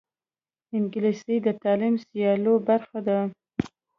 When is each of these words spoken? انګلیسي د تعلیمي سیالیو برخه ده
انګلیسي 0.77 1.35
د 1.45 1.47
تعلیمي 1.61 1.99
سیالیو 2.07 2.55
برخه 2.67 2.99
ده 3.07 3.19